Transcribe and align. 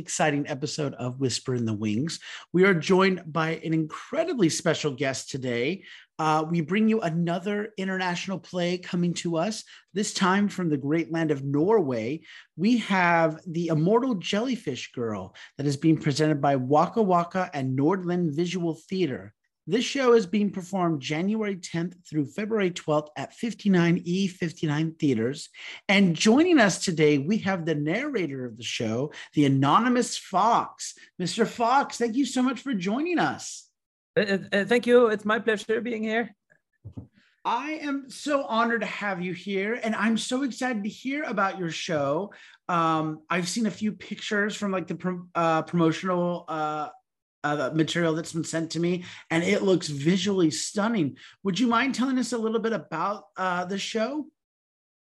exciting 0.00 0.48
episode 0.48 0.94
of 0.94 1.20
Whisper 1.20 1.54
in 1.54 1.64
the 1.64 1.72
Wings. 1.72 2.18
We 2.52 2.64
are 2.64 2.74
joined 2.74 3.22
by 3.26 3.60
an 3.64 3.72
incredibly 3.72 4.48
special 4.48 4.92
guest 4.92 5.30
today. 5.30 5.84
Uh, 6.18 6.44
we 6.50 6.60
bring 6.60 6.88
you 6.88 7.00
another 7.00 7.72
international 7.78 8.38
play 8.38 8.78
coming 8.78 9.14
to 9.14 9.36
us, 9.36 9.64
this 9.94 10.12
time 10.12 10.48
from 10.48 10.68
the 10.68 10.76
great 10.76 11.12
land 11.12 11.30
of 11.30 11.44
Norway. 11.44 12.20
We 12.56 12.78
have 12.78 13.38
The 13.46 13.68
Immortal 13.68 14.16
Jellyfish 14.16 14.92
Girl 14.92 15.34
that 15.56 15.66
is 15.66 15.76
being 15.76 15.96
presented 15.96 16.40
by 16.40 16.56
Wakka 16.56 17.04
Wakka 17.04 17.48
and 17.54 17.78
Nordland 17.78 18.34
Visual 18.34 18.74
Theater. 18.74 19.32
This 19.70 19.84
show 19.84 20.14
is 20.14 20.26
being 20.26 20.50
performed 20.50 21.00
January 21.00 21.54
10th 21.54 21.94
through 22.04 22.26
February 22.26 22.72
12th 22.72 23.06
at 23.16 23.32
59E59 23.38 24.98
theaters. 24.98 25.48
And 25.88 26.16
joining 26.16 26.58
us 26.58 26.84
today, 26.84 27.18
we 27.18 27.38
have 27.38 27.64
the 27.64 27.76
narrator 27.76 28.44
of 28.44 28.56
the 28.56 28.64
show, 28.64 29.12
the 29.32 29.44
anonymous 29.44 30.18
Fox. 30.18 30.94
Mr. 31.22 31.46
Fox, 31.46 31.98
thank 31.98 32.16
you 32.16 32.26
so 32.26 32.42
much 32.42 32.62
for 32.62 32.74
joining 32.74 33.20
us. 33.20 33.68
Uh, 34.18 34.22
uh, 34.22 34.38
uh, 34.52 34.64
thank 34.64 34.88
you. 34.88 35.06
It's 35.06 35.24
my 35.24 35.38
pleasure 35.38 35.80
being 35.80 36.02
here. 36.02 36.34
I 37.44 37.78
am 37.80 38.10
so 38.10 38.42
honored 38.42 38.80
to 38.80 38.88
have 38.88 39.22
you 39.22 39.32
here, 39.34 39.78
and 39.84 39.94
I'm 39.94 40.18
so 40.18 40.42
excited 40.42 40.82
to 40.82 40.90
hear 40.90 41.22
about 41.22 41.60
your 41.60 41.70
show. 41.70 42.32
Um, 42.68 43.20
I've 43.30 43.48
seen 43.48 43.66
a 43.66 43.70
few 43.70 43.92
pictures 43.92 44.56
from 44.56 44.72
like 44.72 44.88
the 44.88 44.96
pro- 44.96 45.28
uh, 45.36 45.62
promotional 45.62 46.44
uh, 46.48 46.88
uh, 47.44 47.70
material 47.74 48.14
that's 48.14 48.32
been 48.32 48.44
sent 48.44 48.70
to 48.72 48.80
me, 48.80 49.04
and 49.30 49.42
it 49.42 49.62
looks 49.62 49.88
visually 49.88 50.50
stunning. 50.50 51.16
Would 51.42 51.58
you 51.58 51.66
mind 51.66 51.94
telling 51.94 52.18
us 52.18 52.32
a 52.32 52.38
little 52.38 52.60
bit 52.60 52.72
about 52.72 53.24
uh, 53.36 53.64
the 53.64 53.78
show? 53.78 54.26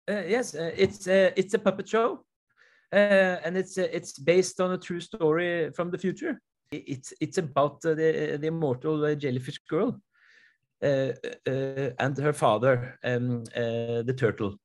Uh, 0.09 0.23
yes, 0.27 0.55
uh, 0.55 0.73
it's 0.77 1.07
uh, 1.07 1.31
it's 1.37 1.55
a 1.55 1.59
puppet 1.59 1.89
show, 1.89 2.25
uh, 2.93 3.39
and 3.45 3.57
it's 3.57 3.79
it's 3.79 4.19
based 4.19 4.61
on 4.61 4.73
a 4.73 4.79
true 4.79 5.01
story 5.01 5.71
from 5.73 5.91
the 5.91 5.99
future. 5.99 6.41
It's 6.71 7.13
it's 7.21 7.39
about 7.39 7.81
the 7.81 7.95
the 7.95 8.47
immortal 8.47 9.15
jellyfish 9.15 9.59
girl 9.69 10.01
and 10.81 12.19
her 12.19 12.33
father, 12.33 12.99
um, 13.03 13.45
the 13.45 14.15
turtle. 14.17 14.57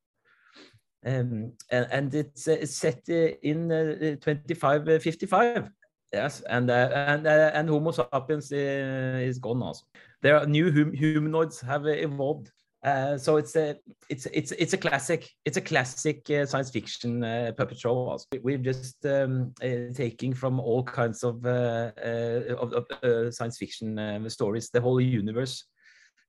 Um, 1.04 1.54
and, 1.72 1.88
and 1.92 2.14
it's, 2.14 2.48
it's 2.48 2.76
set 2.76 3.10
in 3.10 3.70
2555 3.70 5.72
Yes, 6.14 6.42
and 6.42 6.70
uh, 6.70 6.90
and 6.94 7.26
uh, 7.26 7.52
and 7.54 7.70
Homo 7.70 7.92
sapiens 7.92 8.52
is 8.52 9.40
gone 9.40 9.64
also. 9.64 9.86
There 10.22 10.38
are 10.38 10.46
new 10.46 10.70
hum 10.72 10.92
humanoids 10.94 11.62
have 11.62 11.88
evolved. 11.88 12.52
Uh, 12.84 13.18
so 13.18 13.38
it's 13.38 13.56
a 13.56 13.78
it's 14.10 14.26
it's 14.34 14.52
it's 14.54 14.74
a 14.74 14.78
classic 14.78 15.30
it's 15.46 15.56
a 15.56 15.62
classic 15.62 16.28
uh, 16.32 16.46
science 16.46 16.70
fiction 16.70 17.24
uh, 17.24 17.54
puppet 17.56 17.80
show. 17.80 17.96
Also. 17.96 18.26
We're 18.42 18.58
just 18.58 19.06
um, 19.06 19.54
uh, 19.64 19.94
taking 19.94 20.34
from 20.34 20.60
all 20.60 20.84
kinds 20.84 21.24
of 21.24 21.46
of, 21.46 22.74
of 22.74 23.34
science 23.34 23.58
fiction 23.58 24.30
stories, 24.30 24.70
the 24.70 24.82
whole 24.82 25.00
universe, 25.00 25.64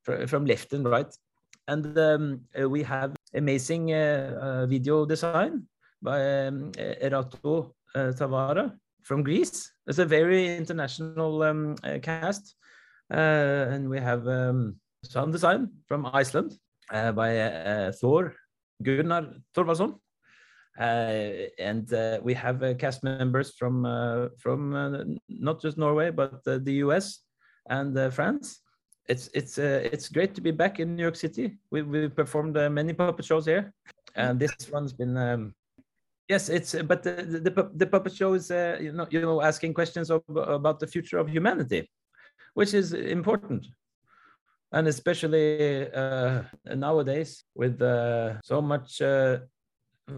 from 0.05 0.47
left 0.47 0.75
and 0.75 0.89
right, 0.89 1.13
and 1.67 1.99
um, 1.99 2.41
we 2.69 2.85
have 2.85 3.17
amazing 3.35 3.87
video 4.69 5.07
design 5.07 5.67
by 6.01 6.47
um, 6.47 6.71
Erato 6.73 7.73
Tavara 7.97 8.79
from 9.03 9.23
Greece. 9.23 9.71
It's 9.87 9.99
a 9.99 10.07
very 10.07 10.57
international 10.57 11.43
um, 11.43 11.75
uh, 11.83 11.99
cast. 12.03 12.55
Uh, 13.13 13.69
and 13.71 13.89
we 13.91 14.01
have 14.01 14.27
um, 14.27 14.77
sound 15.05 15.33
design 15.33 15.69
from 15.87 16.07
Iceland 16.07 16.57
uh, 16.91 17.13
by 17.13 17.39
uh, 17.39 17.93
Thor 17.93 18.35
Gunnar 18.83 19.35
Thorvaldsson. 19.55 19.99
Uh, 20.79 21.49
and 21.59 21.93
uh, 21.93 22.19
we 22.23 22.33
have 22.33 22.79
cast 22.79 23.05
members 23.05 23.55
from 23.59 23.85
from 24.39 25.19
not 25.29 25.61
just 25.61 25.77
Norway 25.77 26.11
but 26.11 26.43
the 26.45 26.73
US 26.85 27.21
and 27.69 28.13
France. 28.15 28.61
It's 29.09 29.29
it's 29.35 29.59
it's 29.59 30.09
great 30.09 30.35
to 30.35 30.41
be 30.41 30.51
back 30.51 30.81
in 30.81 30.97
New 30.97 31.03
York 31.03 31.17
City. 31.17 31.59
We 31.71 31.83
we 31.83 32.09
performed 32.09 32.55
many 32.55 32.95
puppet 32.95 33.27
shows 33.27 33.45
here, 33.45 33.75
and 34.15 34.41
this 34.41 34.55
one's 34.73 34.95
been 34.95 35.17
um, 35.19 35.55
Yes, 36.33 36.49
it's 36.49 36.73
but 36.91 37.03
the 37.03 37.13
the, 37.47 37.53
the 37.75 37.87
puppet 37.87 38.15
show 38.17 38.33
is 38.33 38.51
uh, 38.51 38.79
you 38.81 38.93
know 38.97 39.07
you 39.11 39.21
know 39.21 39.43
asking 39.43 39.75
questions 39.75 40.09
of, 40.11 40.23
about 40.29 40.81
the 40.81 40.87
future 40.87 41.19
of 41.19 41.29
humanity, 41.29 41.91
which 42.55 42.73
is 42.73 42.95
important, 42.95 43.67
and 44.73 44.89
especially 44.89 45.93
uh, 45.93 46.41
nowadays 46.75 47.45
with 47.55 47.83
uh, 47.83 48.41
so 48.41 48.63
much 48.63 49.03
uh, 49.03 49.41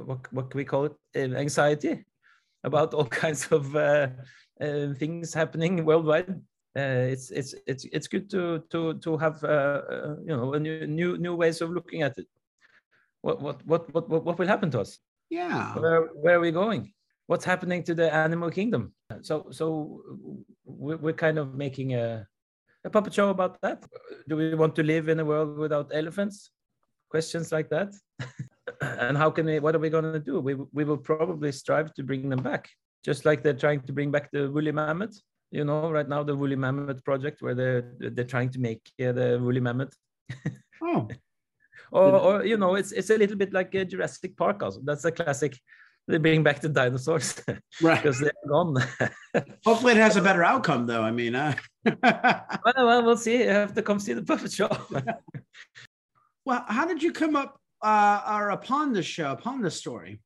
what 0.07 0.21
what 0.33 0.51
can 0.51 0.59
we 0.59 0.65
call 0.65 0.85
it 0.85 0.97
uh, 1.17 1.35
anxiety 1.35 2.05
about 2.63 2.95
all 2.95 3.11
kinds 3.23 3.51
of 3.51 3.75
uh, 3.75 4.07
things 5.01 5.35
happening 5.35 5.85
worldwide. 5.85 6.31
it's 7.15 7.31
it's 7.33 7.55
it's 7.67 7.85
it's 7.97 8.07
good 8.07 8.31
to 8.31 8.63
to 8.71 8.95
to 9.03 9.17
have 9.19 9.43
you 10.23 10.35
know 10.37 10.55
new 10.59 10.87
new 10.87 11.19
new 11.19 11.35
ways 11.35 11.59
of 11.61 11.71
looking 11.71 12.03
at 12.07 12.15
it. 12.23 12.29
What 13.27 13.43
what 13.43 13.59
what 13.67 13.83
what 13.95 14.25
what 14.27 14.39
will 14.39 14.53
happen 14.55 14.71
to 14.71 14.81
us? 14.87 15.01
Yeah. 15.31 15.75
Where, 15.75 16.03
where 16.15 16.37
are 16.37 16.41
we 16.41 16.51
going? 16.51 16.93
What's 17.27 17.45
happening 17.45 17.83
to 17.85 17.95
the 17.95 18.12
animal 18.12 18.51
kingdom? 18.51 18.93
So, 19.23 19.49
so 19.51 20.03
we're, 20.65 21.12
kind 21.12 21.39
of 21.39 21.55
making 21.55 21.95
a, 21.95 22.27
a 22.85 22.91
puppet 22.91 23.15
show 23.15 23.31
about 23.31 23.61
that. 23.63 23.84
Do 24.29 24.37
we 24.37 24.55
want 24.55 24.77
to 24.77 24.83
live 24.83 25.09
in 25.09 25.21
a 25.21 25.25
world 25.25 25.57
without 25.57 25.91
elephants? 25.95 26.51
Questions 27.09 27.53
like 27.53 27.71
that. 27.71 27.95
and 28.81 29.17
how 29.17 29.31
can 29.31 29.47
we, 29.47 29.59
what 29.59 29.75
are 29.75 29.79
we 29.79 29.91
going 29.91 30.13
to 30.13 30.21
do? 30.21 30.41
We, 30.41 30.55
we 30.55 30.84
will 30.84 30.99
probably 30.99 31.53
strive 31.53 31.95
to 31.95 32.03
bring 32.03 32.29
them 32.29 32.43
back, 32.43 32.69
just 33.05 33.25
like 33.25 33.43
they're 33.43 33.53
trying 33.55 33.81
to 33.83 33.93
bring 33.93 34.11
back 34.11 34.31
the 34.33 34.51
woolly 34.51 34.73
mammoth. 34.73 35.19
You 35.51 35.65
know, 35.65 35.91
right 35.91 36.09
now 36.09 36.25
the 36.25 36.34
woolly 36.34 36.57
mammoth 36.57 37.05
project, 37.05 37.41
where 37.41 37.55
they're 37.55 37.93
they're 38.01 38.25
trying 38.25 38.51
to 38.51 38.59
make 38.59 38.91
uh, 39.01 39.13
the 39.13 39.39
woolly 39.41 39.61
mammoth. 39.61 39.95
oh, 40.83 41.07
or, 41.94 42.16
or 42.19 42.44
you 42.44 42.56
know, 42.56 42.75
it's 42.75 42.93
it's 42.93 43.10
a 43.10 43.16
little 43.16 43.37
bit 43.37 43.53
like 43.53 43.75
a 43.75 43.84
Jurassic 43.84 44.37
Park. 44.37 44.62
Also, 44.62 44.81
that's 44.82 45.05
a 45.05 45.12
classic. 45.12 45.56
They 46.06 46.19
bring 46.19 46.43
back 46.43 46.60
the 46.60 46.69
dinosaurs, 46.69 47.41
right? 47.82 48.03
Because 48.03 48.21
they're 48.21 48.32
gone. 48.47 48.77
Hopefully, 49.65 49.93
it 49.93 49.99
has 49.99 50.16
a 50.16 50.21
better 50.21 50.44
outcome, 50.44 50.87
though. 50.87 51.03
I 51.03 51.10
mean, 51.12 51.34
uh... 51.34 51.54
well, 52.03 52.75
well, 52.77 53.03
we'll 53.04 53.16
see. 53.16 53.44
You 53.44 53.49
have 53.49 53.75
to 53.75 53.83
come 53.83 54.00
see 54.00 54.12
the 54.12 54.22
puppet 54.22 54.53
show. 54.53 54.69
well, 56.44 56.65
how 56.69 56.84
did 56.84 57.03
you 57.03 57.12
come 57.12 57.37
up 57.37 57.59
uh, 57.81 58.21
or 58.28 58.50
upon 58.50 58.93
the 58.93 59.03
show, 59.03 59.33
upon 59.33 59.62
the 59.62 59.71
story? 59.71 60.21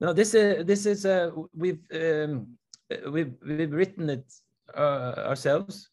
No, 0.00 0.12
this 0.12 0.34
is 0.34 0.60
uh, 0.60 0.62
this 0.64 0.86
is 0.86 1.06
uh, 1.06 1.30
we've 1.54 1.84
um, 1.94 2.58
we've 3.10 3.34
we've 3.46 3.72
written 3.72 4.10
it 4.10 4.24
uh, 4.74 5.28
ourselves 5.28 5.90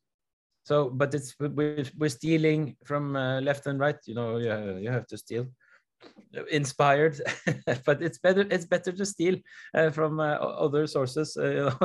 so 0.63 0.89
but 0.89 1.13
it's 1.13 1.35
we're, 1.39 1.83
we're 1.97 2.09
stealing 2.09 2.75
from 2.85 3.15
uh, 3.15 3.41
left 3.41 3.67
and 3.67 3.79
right 3.79 3.97
you 4.05 4.15
know 4.15 4.37
you, 4.37 4.77
you 4.77 4.89
have 4.89 5.07
to 5.07 5.17
steal. 5.17 5.45
Inspired 6.51 7.21
but 7.85 8.01
it's 8.01 8.17
better 8.17 8.45
it's 8.49 8.65
better 8.65 8.91
to 8.91 9.05
steal 9.05 9.37
uh, 9.73 9.89
from 9.89 10.19
uh, 10.19 10.33
other 10.33 10.87
sources. 10.87 11.37
Uh, 11.37 11.73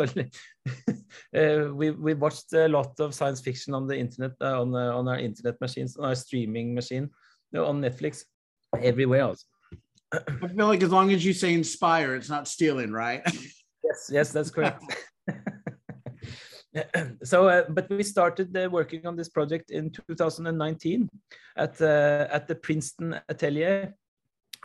uh, 1.36 1.68
we 1.72 1.90
we 1.90 2.14
watched 2.14 2.52
a 2.52 2.66
lot 2.66 2.98
of 2.98 3.14
science 3.14 3.40
fiction 3.40 3.74
on 3.74 3.86
the 3.86 3.96
internet 3.96 4.32
uh, 4.40 4.60
on 4.60 4.74
on 4.74 5.06
our 5.06 5.18
internet 5.18 5.60
machines 5.60 5.96
on 5.96 6.06
our 6.06 6.14
streaming 6.14 6.74
machine 6.74 7.10
on 7.54 7.80
netflix 7.80 8.24
everywhere 8.82 9.20
else. 9.20 9.44
I 10.12 10.48
feel 10.48 10.66
like 10.66 10.82
as 10.82 10.90
long 10.90 11.12
as 11.12 11.24
you 11.24 11.34
say 11.34 11.52
inspire 11.52 12.16
it's 12.16 12.30
not 12.30 12.48
stealing 12.48 12.90
right? 12.90 13.22
Yes 13.84 14.10
yes 14.10 14.32
that's 14.32 14.50
correct 14.50 14.82
so, 17.22 17.48
uh, 17.48 17.64
but 17.68 17.88
we 17.90 18.02
started 18.02 18.56
uh, 18.56 18.68
working 18.70 19.06
on 19.06 19.16
this 19.16 19.28
project 19.28 19.70
in 19.70 19.90
2019 19.90 21.08
at 21.56 21.80
uh, 21.80 22.28
at 22.30 22.46
the 22.48 22.54
Princeton 22.54 23.20
Atelier 23.28 23.94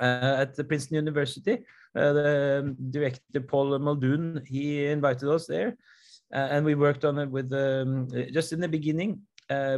uh, 0.02 0.36
at 0.40 0.56
the 0.56 0.64
Princeton 0.64 0.96
University. 0.96 1.66
Uh, 1.96 2.14
the 2.14 2.76
director 2.90 3.42
Paul 3.42 3.78
Muldoon 3.80 4.44
he 4.46 4.86
invited 4.86 5.30
us 5.30 5.46
there, 5.46 5.78
uh, 6.34 6.48
and 6.52 6.66
we 6.66 6.76
worked 6.76 7.06
on 7.06 7.20
it 7.20 7.30
with 7.30 7.54
um, 7.54 8.08
just 8.32 8.54
in 8.54 8.60
the 8.60 8.68
beginning 8.68 9.22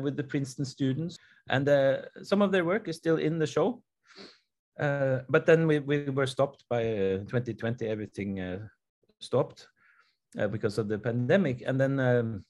with 0.02 0.16
the 0.16 0.24
Princeton 0.24 0.64
students, 0.64 1.18
and 1.50 1.68
some 2.24 2.42
of 2.42 2.52
their 2.52 2.64
work 2.64 2.88
is 2.88 2.96
still 2.96 3.18
in 3.18 3.38
the 3.40 3.48
show. 3.48 3.82
but 4.78 5.46
then 5.46 5.68
we, 5.68 5.80
we 5.80 6.06
were 6.06 6.28
stopped 6.28 6.64
by 6.70 6.84
2020. 6.84 7.86
Everything 7.86 8.70
stopped 9.20 9.68
uh, 10.40 10.48
because 10.48 10.78
of 10.78 10.88
the 10.88 11.00
pandemic. 11.00 11.64
And 11.66 11.80
then 11.80 12.00
um, 12.00 12.46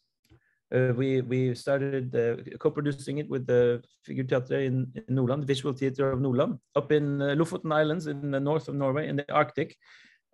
uh, 0.73 0.93
we 0.95 1.21
we 1.21 1.53
started 1.53 2.15
uh, 2.15 2.57
co-producing 2.57 3.19
it 3.19 3.29
with 3.29 3.45
the 3.45 3.83
Figurteatret 4.07 4.65
in, 4.65 4.91
in 4.95 5.15
Nordland, 5.15 5.45
Visual 5.45 5.73
Theatre 5.73 6.11
of 6.11 6.19
Nordland, 6.19 6.59
up 6.75 6.91
in 6.91 7.21
uh, 7.21 7.35
Lofoten 7.35 7.71
Islands 7.71 8.07
in 8.07 8.31
the 8.31 8.39
north 8.39 8.67
of 8.67 8.75
Norway 8.75 9.07
in 9.07 9.15
the 9.15 9.31
Arctic. 9.31 9.75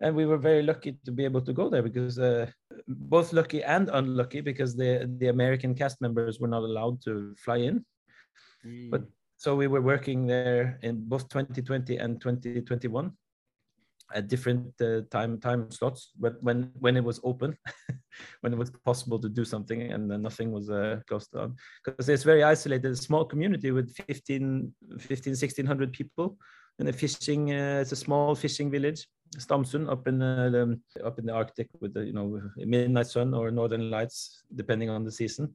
And 0.00 0.16
we 0.16 0.26
were 0.26 0.38
very 0.38 0.62
lucky 0.62 0.98
to 1.04 1.12
be 1.12 1.24
able 1.24 1.42
to 1.42 1.52
go 1.52 1.68
there 1.68 1.82
because 1.82 2.18
uh, 2.18 2.46
both 2.88 3.32
lucky 3.32 3.62
and 3.62 3.88
unlucky 3.92 4.40
because 4.40 4.74
the 4.74 5.08
the 5.18 5.28
American 5.28 5.74
cast 5.74 6.00
members 6.00 6.40
were 6.40 6.48
not 6.48 6.64
allowed 6.64 7.02
to 7.02 7.34
fly 7.38 7.58
in. 7.58 7.84
Mm. 8.66 8.90
But 8.90 9.02
so 9.36 9.54
we 9.54 9.68
were 9.68 9.82
working 9.82 10.26
there 10.26 10.78
in 10.82 11.04
both 11.04 11.28
2020 11.28 11.98
and 11.98 12.20
2021 12.20 13.12
at 14.14 14.28
different 14.28 14.80
uh, 14.80 15.02
time 15.10 15.38
time 15.40 15.70
slots 15.70 16.12
when 16.18 16.36
when 16.40 16.70
when 16.78 16.96
it 16.96 17.04
was 17.04 17.20
open 17.24 17.56
when 18.40 18.52
it 18.52 18.58
was 18.58 18.70
possible 18.84 19.18
to 19.18 19.28
do 19.28 19.44
something 19.44 19.92
and 19.92 20.08
nothing 20.08 20.52
was 20.52 20.70
uh, 20.70 21.00
closed 21.06 21.32
down. 21.32 21.56
Because 21.84 22.08
it's 22.08 22.24
very 22.24 22.42
isolated 22.42 22.96
small 22.98 23.24
community 23.24 23.70
with 23.70 23.94
15 23.94 24.72
15 24.98 25.32
1600 25.32 25.92
people 25.92 26.36
and 26.78 26.88
a 26.88 26.92
fishing 26.92 27.52
uh, 27.52 27.78
it's 27.82 27.92
a 27.92 27.96
small 27.96 28.34
fishing 28.34 28.70
village 28.70 29.06
Stamsund 29.38 29.88
up 29.90 30.06
in 30.08 30.20
uh, 30.20 30.50
the, 30.50 30.78
up 31.04 31.18
in 31.18 31.26
the 31.26 31.32
Arctic 31.32 31.68
with 31.80 31.94
the 31.94 32.04
you 32.04 32.12
know 32.12 32.40
midnight 32.56 33.06
sun 33.06 33.32
or 33.32 33.50
northern 33.50 33.90
lights 33.90 34.42
depending 34.54 34.90
on 34.90 35.04
the 35.04 35.12
season. 35.12 35.54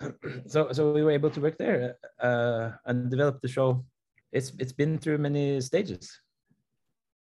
So 0.46 0.72
so 0.72 0.92
we 0.92 1.02
were 1.02 1.10
able 1.10 1.30
to 1.30 1.40
work 1.40 1.58
there 1.58 1.96
uh, 2.18 2.70
and 2.86 3.10
develop 3.10 3.42
the 3.42 3.48
show. 3.48 3.84
It's 4.32 4.52
it's 4.58 4.72
been 4.72 4.98
through 4.98 5.18
many 5.18 5.60
stages 5.60 6.20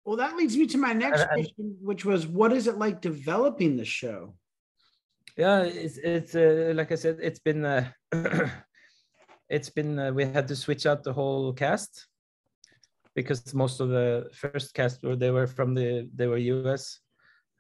well, 0.06 0.18
that 0.18 0.36
leads 0.36 0.58
me 0.58 0.66
to 0.68 0.78
my 0.78 0.94
next 0.94 1.26
question, 1.26 1.78
which 1.82 2.06
was, 2.06 2.26
what 2.26 2.54
is 2.54 2.68
it 2.68 2.78
like 2.78 3.02
developing 3.02 3.78
the 3.78 3.86
show? 3.86 4.36
Yeah, 5.40 5.62
it's 5.64 5.98
it's 5.98 6.36
uh, 6.36 6.74
like 6.76 6.92
I 6.92 6.96
said, 6.96 7.20
it's 7.22 7.40
been 7.40 7.64
uh, 7.64 7.90
it's 9.50 9.70
been 9.70 9.98
uh, 9.98 10.12
we 10.12 10.26
had 10.26 10.50
to 10.50 10.56
switch 10.56 10.86
out 10.86 11.04
the 11.04 11.14
whole 11.14 11.54
cast 11.54 12.08
because 13.16 13.54
most 13.54 13.80
of 13.80 13.88
the 13.88 14.30
first 14.34 14.74
cast 14.74 15.02
were 15.02 15.16
they 15.16 15.32
were 15.32 15.48
from 15.48 15.74
the 15.74 16.10
they 16.14 16.28
were 16.28 16.38
U.S. 16.38 17.00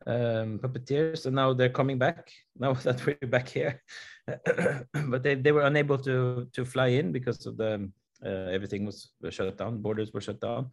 Um, 0.05 0.59
puppeteers, 0.59 1.25
and 1.25 1.35
now 1.35 1.53
they're 1.53 1.77
coming 1.79 1.97
back. 1.97 2.31
Now 2.59 2.73
that 2.73 3.05
we're 3.05 3.29
back 3.29 3.47
here, 3.47 3.81
but 4.27 5.23
they, 5.23 5.35
they 5.35 5.53
were 5.53 5.67
unable 5.71 5.97
to 5.99 6.49
to 6.51 6.65
fly 6.65 6.87
in 6.99 7.13
because 7.13 7.45
of 7.45 7.55
the 7.55 7.89
uh, 8.25 8.51
everything 8.51 8.85
was 8.85 9.07
shut 9.29 9.57
down, 9.57 9.81
borders 9.81 10.11
were 10.11 10.19
shut 10.19 10.41
down, 10.41 10.71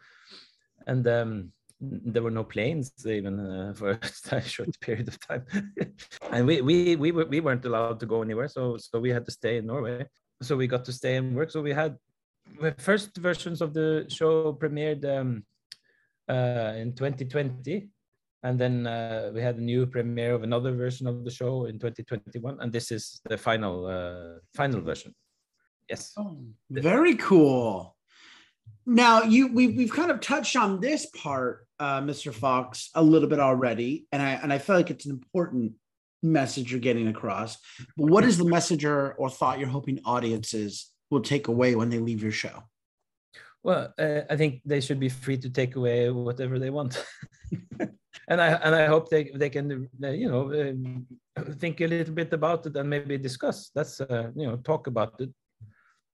and 0.86 1.06
um, 1.06 1.52
there 1.80 2.22
were 2.22 2.30
no 2.30 2.44
planes 2.44 2.92
even 3.06 3.38
uh, 3.38 3.72
for 3.74 3.98
a 4.32 4.42
short 4.42 4.78
period 4.80 5.08
of 5.08 5.18
time. 5.20 5.44
And 6.32 6.46
we 6.46 6.60
we 6.62 6.96
we, 6.96 7.12
were, 7.12 7.26
we 7.26 7.40
weren't 7.40 7.64
allowed 7.64 8.00
to 8.00 8.06
go 8.06 8.22
anywhere 8.22 8.48
so 8.48 8.76
so 8.76 8.98
we 8.98 9.10
had 9.10 9.24
to 9.26 9.30
stay 9.30 9.58
in 9.58 9.66
norway. 9.66 10.06
So 10.42 10.56
we 10.56 10.66
got 10.66 10.84
to 10.86 10.92
stay 10.92 11.16
and 11.16 11.34
work. 11.34 11.50
So 11.50 11.62
we 11.62 11.72
had 11.72 11.96
the 12.60 12.74
first 12.78 13.16
versions 13.16 13.60
of 13.60 13.74
the 13.74 14.06
show 14.08 14.52
premiered 14.52 15.04
um, 15.04 15.44
uh, 16.28 16.72
in 16.76 16.92
2020 16.94 17.88
and 18.42 18.58
then 18.58 18.86
uh, 18.86 19.30
we 19.34 19.40
had 19.40 19.56
a 19.56 19.60
new 19.60 19.86
premiere 19.86 20.34
of 20.34 20.42
another 20.42 20.74
version 20.74 21.06
of 21.06 21.24
the 21.24 21.30
show 21.30 21.66
in 21.66 21.78
2021 21.78 22.58
and 22.60 22.72
this 22.72 22.90
is 22.90 23.20
the 23.24 23.36
final 23.36 23.86
uh, 23.86 24.38
final 24.54 24.80
version. 24.80 25.14
Yes. 25.88 26.12
Oh, 26.16 26.36
very 26.70 27.14
cool 27.14 27.95
now 28.86 29.22
you 29.22 29.48
we 29.52 29.68
we've 29.68 29.92
kind 29.92 30.10
of 30.10 30.20
touched 30.20 30.56
on 30.56 30.80
this 30.80 31.06
part, 31.06 31.66
uh, 31.80 32.00
Mr. 32.00 32.32
Fox, 32.32 32.90
a 32.94 33.02
little 33.02 33.28
bit 33.28 33.40
already, 33.40 34.06
and 34.12 34.22
I 34.22 34.30
and 34.30 34.52
I 34.52 34.58
feel 34.58 34.76
like 34.76 34.90
it's 34.90 35.06
an 35.06 35.12
important 35.12 35.72
message 36.22 36.70
you're 36.70 36.80
getting 36.80 37.08
across. 37.08 37.58
But 37.96 38.10
what 38.10 38.24
is 38.24 38.38
the 38.38 38.44
message 38.44 38.84
or, 38.84 39.14
thought 39.30 39.58
you're 39.58 39.68
hoping 39.68 40.00
audiences 40.04 40.92
will 41.10 41.20
take 41.20 41.48
away 41.48 41.74
when 41.74 41.90
they 41.90 41.98
leave 41.98 42.22
your 42.22 42.32
show? 42.32 42.62
Well, 43.62 43.92
uh, 43.98 44.20
I 44.30 44.36
think 44.36 44.62
they 44.64 44.80
should 44.80 45.00
be 45.00 45.08
free 45.08 45.38
to 45.38 45.50
take 45.50 45.74
away 45.74 46.08
whatever 46.10 46.58
they 46.60 46.70
want, 46.70 47.04
and 48.28 48.40
I 48.40 48.48
and 48.52 48.74
I 48.74 48.86
hope 48.86 49.10
they 49.10 49.24
they 49.34 49.50
can 49.50 49.88
uh, 50.02 50.10
you 50.10 50.28
know 50.28 50.52
uh, 50.52 51.42
think 51.58 51.80
a 51.80 51.88
little 51.88 52.14
bit 52.14 52.32
about 52.32 52.66
it 52.66 52.76
and 52.76 52.88
maybe 52.88 53.18
discuss. 53.18 53.70
That's 53.74 54.00
uh, 54.00 54.30
you 54.36 54.46
know 54.46 54.56
talk 54.58 54.86
about 54.86 55.20
it 55.20 55.30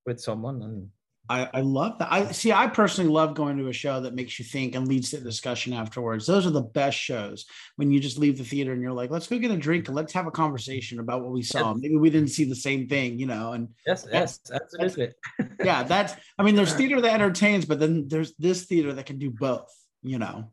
with 0.07 0.19
someone 0.19 0.63
and 0.63 0.89
I, 1.29 1.49
I 1.55 1.61
love 1.61 1.99
that. 1.99 2.13
I 2.13 2.33
see. 2.33 2.53
I 2.53 2.67
personally 2.67 3.11
love 3.11 3.35
going 3.35 3.57
to 3.57 3.69
a 3.69 3.73
show 3.73 4.01
that 4.01 4.15
makes 4.15 4.39
you 4.39 4.45
think 4.45 4.75
and 4.75 4.89
leads 4.89 5.11
to 5.11 5.21
discussion 5.21 5.73
afterwards. 5.73 6.27
Those 6.27 6.47
are 6.47 6.51
the 6.51 6.63
best 6.63 6.99
shows 6.99 7.47
when 7.77 7.93
you 7.93 8.01
just 8.01 8.19
leave 8.19 8.39
the 8.39 8.45
theater 8.45 8.73
and 8.73 8.83
you're 8.83 8.93
like, 8.93 9.11
"Let's 9.11 9.29
go 9.29 9.39
get 9.39 9.53
a 9.53 9.57
drink 9.57 9.87
and 9.87 9.95
let's 9.95 10.13
have 10.15 10.27
a 10.27 10.33
conversation 10.33 10.99
about 10.99 11.23
what 11.23 11.31
we 11.31 11.43
saw." 11.43 11.75
Maybe 11.75 11.97
we 11.97 12.11
didn't 12.11 12.31
see 12.31 12.45
the 12.45 12.57
same 12.57 12.89
thing, 12.89 13.21
you 13.21 13.27
know. 13.27 13.53
And 13.53 13.69
yes, 13.87 14.07
yes, 14.11 14.41
absolutely. 14.53 15.13
yeah, 15.65 15.85
that's. 15.85 16.15
I 16.39 16.43
mean, 16.43 16.57
there's 16.57 16.75
theater 16.75 17.01
that 17.01 17.15
entertains, 17.21 17.67
but 17.67 17.79
then 17.79 18.09
there's 18.09 18.35
this 18.37 18.65
theater 18.65 18.93
that 18.93 19.07
can 19.07 19.19
do 19.19 19.31
both. 19.31 19.73
You 20.03 20.19
know. 20.19 20.51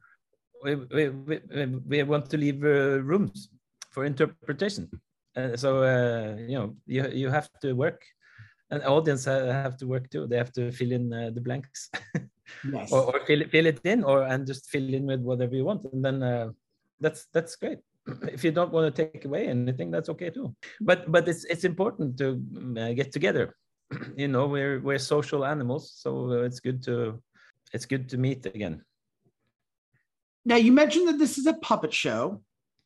We 0.64 0.76
we 0.76 1.10
we, 1.10 1.66
we 1.88 2.04
want 2.04 2.30
to 2.30 2.38
leave 2.38 2.64
uh, 2.64 3.02
rooms 3.02 3.50
for 3.90 4.06
interpretation, 4.06 4.90
uh, 5.36 5.56
so 5.56 5.84
uh, 5.84 6.36
you 6.38 6.58
know 6.60 6.76
you 6.86 7.08
you 7.10 7.30
have 7.30 7.50
to 7.62 7.74
work 7.74 8.04
an 8.72 8.82
audience 8.84 9.26
have 9.26 9.78
to 9.78 9.88
work 9.88 10.10
too. 10.10 10.28
They 10.28 10.38
have 10.38 10.52
to 10.54 10.72
fill 10.72 10.92
in 10.92 11.12
uh, 11.12 11.32
the 11.34 11.42
blanks, 11.42 11.90
yes. 12.72 12.92
or, 12.92 13.16
or, 13.16 13.26
fill, 13.26 13.44
fill 13.50 13.66
it 13.66 13.80
in, 13.84 14.04
or 14.04 14.24
and 14.24 14.46
just 14.46 14.70
fill 14.70 14.94
in 14.94 15.06
with 15.06 15.22
whatever 15.22 15.56
you 15.56 15.66
want, 15.66 15.86
and 15.92 16.04
then 16.04 16.24
uh, 16.24 16.50
that's 17.00 17.28
that's 17.34 17.56
great. 17.56 17.80
If 18.32 18.44
you 18.44 18.52
don't 18.52 18.72
want 18.72 18.94
to 18.94 19.04
take 19.04 19.26
away 19.26 19.48
anything, 19.48 19.92
that's 19.92 20.10
okay 20.10 20.30
too. 20.30 20.56
But 20.82 21.12
but 21.12 21.28
it's 21.28 21.46
it's 21.46 21.64
important 21.64 22.18
to 22.18 22.42
uh, 22.78 22.94
get 22.94 23.12
together. 23.12 23.56
you 24.16 24.28
know, 24.28 24.48
we're 24.48 24.80
we're 24.82 25.00
social 25.00 25.46
animals, 25.46 25.94
so 25.96 26.32
it's 26.32 26.60
good 26.60 26.84
to 26.84 27.22
it's 27.74 27.86
good 27.86 28.10
to 28.10 28.18
meet 28.18 28.46
again. 28.46 28.84
Now 30.46 30.56
you 30.56 30.72
mentioned 30.72 31.08
that 31.08 31.20
this 31.20 31.38
is 31.38 31.46
a 31.48 31.54
puppet 31.54 31.94
show 31.94 32.42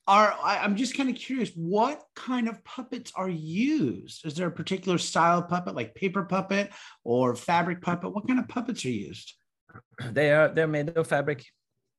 are 0.07 0.35
I, 0.43 0.65
am 0.65 0.75
just 0.75 0.97
kind 0.97 1.09
of 1.09 1.15
curious 1.15 1.51
what 1.55 2.03
kind 2.15 2.49
of 2.49 2.63
puppets 2.63 3.11
are 3.15 3.29
used? 3.29 4.25
Is 4.25 4.33
there 4.35 4.47
a 4.47 4.51
particular 4.51 4.97
style 4.97 5.39
of 5.39 5.49
puppet 5.49 5.75
like 5.75 5.95
paper 5.95 6.23
puppet 6.23 6.71
or 7.03 7.35
fabric 7.35 7.81
puppet? 7.81 8.13
What 8.13 8.27
kind 8.27 8.39
of 8.39 8.47
puppets 8.47 8.85
are 8.85 8.89
used? 8.89 9.33
They 10.11 10.31
are 10.31 10.49
they're 10.49 10.67
made 10.67 10.89
of 10.89 11.07
fabric. 11.07 11.45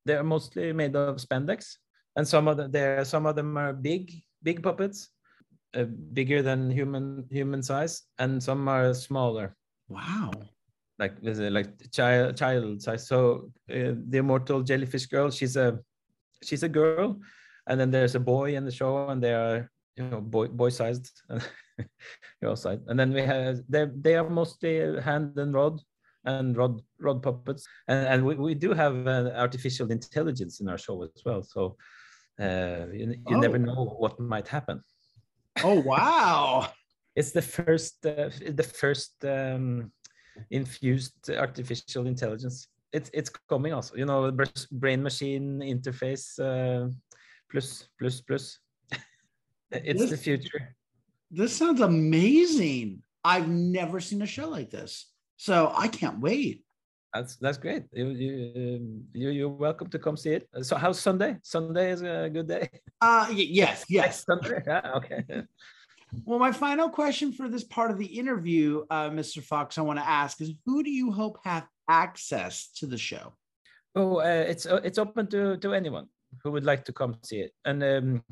They're 0.04 0.22
mostly 0.22 0.72
made 0.72 0.94
of 0.96 1.16
spandex 1.16 1.76
and 2.16 2.26
some 2.26 2.46
of 2.48 2.56
them 2.56 2.70
there 2.70 3.04
some 3.04 3.26
of 3.26 3.36
them 3.36 3.56
are 3.56 3.72
big 3.72 4.12
big 4.42 4.62
puppets 4.62 5.08
uh, 5.74 5.84
bigger 6.12 6.42
than 6.42 6.70
human 6.70 7.24
human 7.30 7.62
size 7.62 8.02
and 8.18 8.42
some 8.42 8.68
are 8.68 8.94
smaller. 8.94 9.56
Wow. 9.88 10.30
Like 10.98 11.16
like 11.22 11.90
child 11.90 12.36
child 12.36 12.82
size? 12.82 13.08
So 13.08 13.50
uh, 13.70 13.96
the 14.08 14.18
immortal 14.18 14.62
jellyfish 14.62 15.06
girl 15.06 15.30
she's 15.30 15.56
a 15.56 15.80
she's 16.42 16.62
a 16.62 16.68
girl 16.68 17.18
and 17.66 17.80
then 17.80 17.90
there's 17.90 18.14
a 18.14 18.20
boy 18.20 18.54
in 18.56 18.64
the 18.64 18.70
show 18.70 19.08
and 19.08 19.22
they 19.22 19.34
are 19.34 19.70
you 19.96 20.04
know 20.04 20.20
boy 20.20 20.48
boy 20.48 20.68
sized 20.68 21.10
your 22.42 22.56
side 22.56 22.80
and 22.88 22.98
then 22.98 23.12
we 23.12 23.22
have 23.22 23.60
they 23.68 23.86
they 24.00 24.16
are 24.16 24.28
mostly 24.28 25.00
hand 25.00 25.38
and 25.38 25.54
rod 25.54 25.80
and 26.24 26.56
rod 26.56 26.80
rod 26.98 27.22
puppets. 27.22 27.66
And, 27.88 28.06
and 28.06 28.24
we, 28.24 28.34
we 28.34 28.54
do 28.54 28.72
have 28.72 29.06
uh, 29.06 29.30
artificial 29.34 29.90
intelligence 29.90 30.60
in 30.60 30.68
our 30.68 30.78
show 30.78 31.02
as 31.02 31.22
well. 31.24 31.42
So 31.42 31.76
uh, 32.40 32.86
you, 32.92 33.14
you 33.28 33.36
oh. 33.36 33.40
never 33.40 33.58
know 33.58 33.96
what 33.98 34.18
might 34.18 34.48
happen. 34.48 34.82
Oh 35.62 35.80
wow. 35.80 36.68
It's 37.16 37.30
the 37.30 37.42
first 37.42 38.04
uh, 38.04 38.30
the 38.48 38.64
first 38.64 39.24
um, 39.24 39.92
infused 40.50 41.30
artificial 41.30 42.08
intelligence. 42.08 42.66
It's 42.92 43.08
it's 43.14 43.30
coming 43.48 43.72
also 43.72 43.94
you 43.94 44.04
know 44.04 44.32
the 44.32 44.66
brain 44.72 45.00
machine 45.00 45.60
interface 45.60 46.26
uh, 46.40 46.90
plus, 47.54 47.88
plus, 47.98 48.20
plus. 48.20 48.58
it's 49.70 50.00
this, 50.00 50.10
the 50.10 50.16
future. 50.16 50.74
This 51.30 51.56
sounds 51.56 51.80
amazing. 51.80 53.02
I've 53.22 53.48
never 53.48 54.00
seen 54.00 54.22
a 54.22 54.26
show 54.26 54.48
like 54.48 54.70
this, 54.70 55.10
so 55.36 55.72
I 55.74 55.88
can't 55.88 56.20
wait. 56.20 56.64
That's 57.14 57.36
that's 57.36 57.58
great. 57.58 57.84
You 57.92 58.08
you 58.08 58.30
um, 58.56 59.04
you 59.12 59.30
you're 59.30 59.48
welcome 59.48 59.88
to 59.90 59.98
come 60.00 60.16
see 60.16 60.30
it. 60.30 60.48
So 60.62 60.74
how's 60.76 60.98
Sunday? 60.98 61.38
Sunday 61.42 61.92
is 61.92 62.02
a 62.02 62.28
good 62.28 62.48
day. 62.48 62.68
Uh 63.00 63.28
yes, 63.32 63.84
yes. 63.88 64.24
Sunday. 64.24 64.60
Yeah, 64.66 64.90
okay. 64.96 65.22
Well, 66.24 66.40
my 66.40 66.52
final 66.52 66.88
question 66.90 67.32
for 67.32 67.48
this 67.48 67.64
part 67.64 67.90
of 67.90 67.98
the 67.98 68.06
interview, 68.06 68.84
uh, 68.88 69.10
Mr. 69.10 69.42
Fox, 69.42 69.78
I 69.78 69.82
want 69.82 69.98
to 69.98 70.08
ask 70.08 70.40
is 70.40 70.52
who 70.64 70.82
do 70.82 70.90
you 70.90 71.10
hope 71.10 71.38
have 71.44 71.66
access 71.88 72.70
to 72.78 72.86
the 72.86 72.98
show? 72.98 73.34
Oh, 73.94 74.18
uh, 74.18 74.44
it's 74.48 74.66
uh, 74.66 74.80
it's 74.82 74.98
open 74.98 75.28
to 75.28 75.56
to 75.58 75.72
anyone 75.72 76.08
who 76.42 76.50
would 76.50 76.64
like 76.64 76.84
to 76.84 76.92
come 76.92 77.16
see 77.22 77.40
it, 77.40 77.52
and 77.64 77.82
um, 77.82 78.22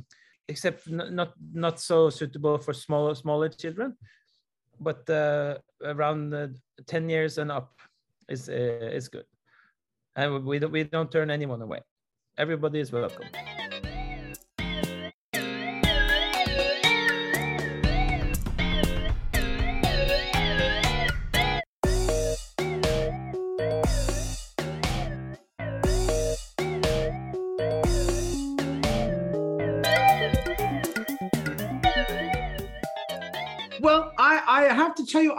except 0.49 0.89
not 0.89 1.35
not 1.53 1.81
so 1.81 2.11
suitable 2.11 2.59
for 2.59 2.73
smaller 2.73 3.15
smaller 3.15 3.49
children, 3.49 3.97
but 4.81 5.09
uh, 5.11 5.59
around 5.85 6.35
uh, 6.35 6.49
ten 6.87 7.09
years 7.09 7.39
and 7.39 7.51
up 7.51 7.81
is 8.29 8.49
uh, 8.49 8.91
is 8.93 9.09
good, 9.09 9.27
and 10.17 10.45
we 10.45 10.59
don't 10.59 10.73
we 10.73 10.85
don't 10.85 11.11
turn 11.11 11.31
anyone 11.31 11.63
away. 11.63 11.81
Everybody 12.39 12.81
is 12.81 12.93
welcome. 12.93 13.29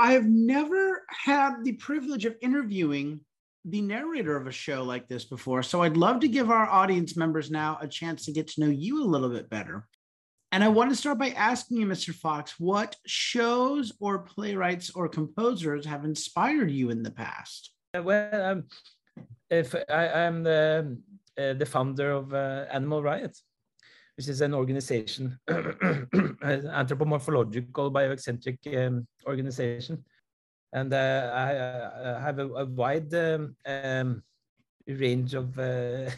I 0.03 0.11
have 0.11 0.25
never 0.25 1.05
had 1.07 1.63
the 1.63 1.71
privilege 1.71 2.25
of 2.25 2.35
interviewing 2.41 3.21
the 3.63 3.79
narrator 3.79 4.35
of 4.35 4.47
a 4.47 4.51
show 4.51 4.83
like 4.83 5.07
this 5.07 5.23
before, 5.23 5.63
so 5.63 5.81
I'd 5.81 5.95
love 5.95 6.19
to 6.19 6.27
give 6.27 6.51
our 6.51 6.67
audience 6.67 7.15
members 7.15 7.49
now 7.49 7.77
a 7.79 7.87
chance 7.87 8.25
to 8.25 8.33
get 8.33 8.49
to 8.49 8.59
know 8.59 8.69
you 8.69 9.01
a 9.01 9.05
little 9.05 9.29
bit 9.29 9.49
better. 9.49 9.87
And 10.51 10.61
I 10.61 10.67
want 10.67 10.89
to 10.89 10.97
start 10.97 11.19
by 11.19 11.29
asking 11.29 11.77
you, 11.77 11.85
Mr. 11.85 12.13
Fox, 12.13 12.59
what 12.59 12.97
shows 13.07 13.93
or 14.01 14.19
playwrights 14.19 14.89
or 14.89 15.07
composers 15.07 15.85
have 15.85 16.03
inspired 16.03 16.69
you 16.69 16.89
in 16.89 17.01
the 17.01 17.11
past? 17.11 17.71
Uh, 17.97 18.03
well, 18.03 18.43
um, 18.43 18.63
if 19.49 19.73
I, 19.73 20.05
am 20.27 20.43
the 20.43 20.97
uh, 21.39 21.53
the 21.53 21.65
founder 21.65 22.11
of 22.11 22.33
uh, 22.33 22.65
Animal 22.69 23.01
Riot, 23.01 23.37
which 24.17 24.27
is 24.27 24.41
an 24.41 24.53
organization, 24.53 25.37
an 25.47 26.07
anthropomorphological 26.41 27.91
bioeccentric 27.91 28.87
um, 28.87 29.07
organization, 29.27 30.03
and 30.73 30.93
uh, 30.93 31.31
I, 31.33 32.17
I, 32.17 32.21
have 32.21 32.39
a, 32.39 32.47
a 32.47 32.65
wide 32.65 33.13
um, 33.13 33.55
um 33.65 34.23
range 34.87 35.33
of 35.33 35.57
uh, 35.57 36.09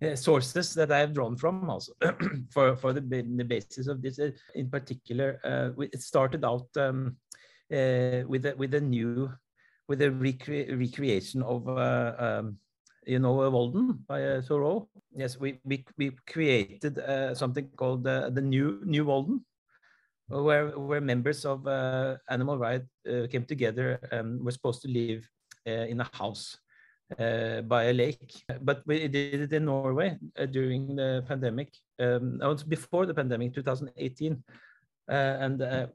sources 0.14 0.74
that 0.74 0.92
I 0.92 0.98
have 0.98 1.14
drawn 1.14 1.36
from 1.36 1.68
also 1.68 1.92
for, 2.50 2.76
for 2.76 2.92
the, 2.92 3.00
the 3.00 3.44
basis 3.44 3.86
of 3.86 4.02
this. 4.02 4.18
Uh, 4.18 4.30
in 4.54 4.68
particular, 4.68 5.40
uh, 5.44 5.80
it 5.80 6.02
started 6.02 6.44
out 6.44 6.68
um, 6.76 7.16
uh, 7.72 8.22
with, 8.26 8.46
a, 8.46 8.54
with 8.56 8.74
a 8.74 8.80
new, 8.80 9.30
with 9.88 10.02
a 10.02 10.10
recre 10.10 10.78
recreation 10.78 11.42
of, 11.42 11.68
uh, 11.68 12.14
um, 12.18 12.58
you 13.08 13.18
know, 13.18 13.32
Walden 13.50 14.04
by 14.06 14.22
uh, 14.22 14.42
Thoreau. 14.42 14.88
Yes, 15.14 15.40
we, 15.40 15.58
we, 15.64 15.84
we 15.96 16.12
created 16.26 16.98
uh, 16.98 17.34
something 17.34 17.68
called 17.76 18.04
the 18.04 18.30
New, 18.40 18.80
new 18.84 19.06
Walden, 19.06 19.44
where, 20.28 20.78
where 20.78 21.00
members 21.00 21.44
of 21.44 21.66
Animal 22.28 22.58
Riot 22.58 22.86
came 23.30 23.44
together 23.44 23.98
and 24.12 24.44
were 24.44 24.52
supposed 24.52 24.82
to 24.82 24.88
live 24.88 25.28
in 25.64 26.00
a 26.00 26.10
house 26.12 26.58
uh, 27.18 27.62
by 27.62 27.84
a 27.84 27.92
lake. 27.92 28.44
But 28.60 28.82
we 28.86 29.08
did 29.08 29.40
it 29.40 29.52
in 29.52 29.64
Norway 29.64 30.18
uh, 30.38 30.46
during 30.46 30.96
the 30.96 31.24
pandemic. 31.26 31.74
Um, 31.98 32.40
before 32.68 33.06
the 33.06 33.14
pandemic, 33.14 33.54
2018, 33.54 34.42
uh, 35.10 35.12
and 35.12 35.62
uh, 35.62 35.86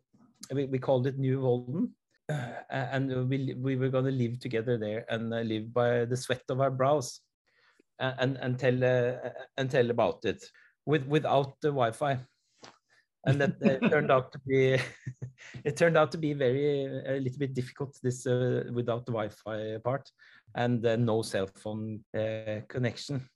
we, 0.52 0.66
we 0.66 0.80
called 0.80 1.08
it 1.08 1.18
New 1.18 1.40
Volden. 1.40 1.92
Uh, 2.30 2.54
and 2.70 3.30
we, 3.30 3.54
we 3.58 3.76
were 3.76 3.90
going 3.90 4.06
to 4.06 4.12
live 4.12 4.40
together 4.40 4.78
there 4.78 5.06
and 5.10 5.30
live 5.30 5.74
by 5.74 6.06
the 6.06 6.16
sweat 6.16 6.44
of 6.50 6.62
our 6.62 6.72
brows 6.72 7.20
and, 8.00 8.38
and, 8.38 8.58
tell, 8.58 8.84
and 9.58 9.70
tell 9.70 9.90
about 9.90 10.24
it 10.24 10.44
with, 10.86 11.06
without 11.06 11.54
the 11.62 11.68
Wi-Fi 11.68 12.20
and 13.26 13.40
that 13.40 13.56
uh, 13.64 13.90
turned 13.90 14.12
out 14.12 14.32
to 14.32 14.40
be 14.46 14.78
it 15.64 15.78
turned 15.78 15.98
out 15.98 16.12
to 16.12 16.18
be 16.18 16.34
very 16.34 16.86
a 16.86 17.20
little 17.20 17.40
bit 17.40 17.54
difficult 17.54 17.98
this 18.04 18.26
uh, 18.28 18.64
without 18.74 19.06
the 19.06 19.12
Wi-Fi 19.12 19.78
part 19.84 20.10
and 20.56 20.86
uh, 20.86 20.96
no 20.96 21.22
cell 21.22 21.48
phone 21.56 22.04
uh, 22.18 22.62
connection. 22.68 23.28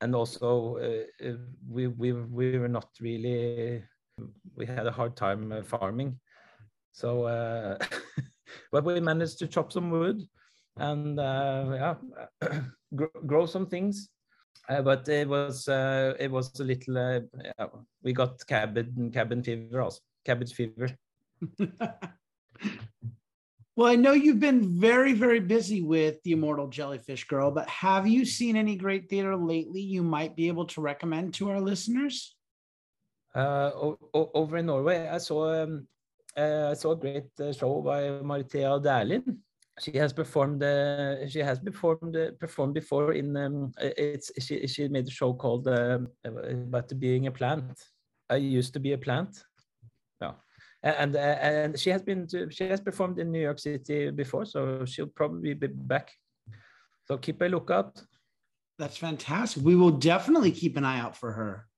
And 0.00 0.14
also, 0.14 0.76
uh, 0.76 1.26
uh, 1.26 1.36
we, 1.66 1.86
we, 1.86 2.12
we 2.12 2.58
were 2.58 2.68
not 2.68 2.88
really, 3.00 3.82
we 4.54 4.66
had 4.66 4.86
a 4.86 4.92
hard 4.92 5.16
time 5.16 5.62
farming. 5.64 6.20
So, 6.92 7.24
uh, 7.24 7.78
but 8.72 8.84
we 8.84 9.00
managed 9.00 9.38
to 9.40 9.46
chop 9.46 9.72
some 9.72 9.90
wood 9.90 10.22
and 10.76 11.18
yeah, 11.18 11.94
grow 13.26 13.46
some 13.46 13.66
things. 13.66 14.08
Uh, 14.68 14.80
but 14.80 15.08
it 15.08 15.28
was 15.28 15.68
uh, 15.68 16.14
it 16.20 16.30
was 16.30 16.58
a 16.60 16.64
little 16.64 16.96
uh, 16.96 17.20
yeah, 17.44 17.66
we 18.02 18.12
got 18.12 18.46
cabin 18.46 19.10
cabin 19.12 19.42
fever 19.42 19.80
also 19.82 20.00
cabbage 20.24 20.52
fever 20.54 20.88
Well, 23.74 23.90
I 23.90 23.96
know 23.96 24.12
you've 24.12 24.38
been 24.38 24.78
very, 24.78 25.14
very 25.14 25.40
busy 25.40 25.80
with 25.80 26.22
The 26.24 26.32
Immortal 26.32 26.68
Jellyfish 26.68 27.24
Girl, 27.24 27.50
but 27.50 27.66
have 27.70 28.06
you 28.06 28.26
seen 28.26 28.54
any 28.54 28.76
great 28.76 29.08
theater 29.08 29.34
lately 29.34 29.80
you 29.80 30.02
might 30.02 30.36
be 30.36 30.48
able 30.48 30.66
to 30.66 30.82
recommend 30.82 31.32
to 31.34 31.48
our 31.48 31.60
listeners? 31.60 32.36
Uh, 33.34 33.70
over 34.12 34.58
in 34.58 34.66
Norway, 34.66 35.08
I 35.08 35.16
saw 35.16 35.62
um, 35.62 35.88
I 36.36 36.74
saw 36.74 36.92
a 36.92 36.96
great 36.96 37.30
show 37.58 37.82
by 37.82 38.02
Maritea 38.22 38.82
Dæhlin. 38.82 39.38
She 39.80 39.92
has 39.92 40.12
performed. 40.12 40.62
Uh, 40.62 41.26
she 41.28 41.40
has 41.40 41.58
performed 41.58 42.16
uh, 42.16 42.32
performed 42.38 42.74
before 42.74 43.12
in. 43.14 43.36
Um, 43.36 43.72
it's 43.78 44.30
she 44.38 44.66
she 44.66 44.88
made 44.88 45.06
a 45.06 45.10
show 45.10 45.32
called 45.32 45.66
um, 45.68 46.08
about 46.24 46.98
being 46.98 47.26
a 47.26 47.30
plant. 47.30 47.72
I 48.28 48.36
used 48.36 48.72
to 48.74 48.80
be 48.80 48.92
a 48.92 48.98
plant 48.98 49.44
and 50.82 51.16
and 51.16 51.78
she 51.78 51.90
has 51.90 52.02
been 52.02 52.26
to, 52.28 52.50
she 52.50 52.64
has 52.64 52.80
performed 52.80 53.18
in 53.18 53.30
New 53.30 53.40
York 53.40 53.58
City 53.58 54.10
before, 54.10 54.44
so 54.44 54.84
she'll 54.84 55.06
probably 55.06 55.54
be 55.54 55.68
back. 55.68 56.12
So 57.06 57.18
keep 57.18 57.40
a 57.42 57.46
lookout. 57.46 58.02
That's 58.78 58.96
fantastic. 58.96 59.62
We 59.62 59.76
will 59.76 59.92
definitely 59.92 60.50
keep 60.50 60.76
an 60.76 60.84
eye 60.84 60.98
out 60.98 61.16
for 61.16 61.32
her. 61.32 61.68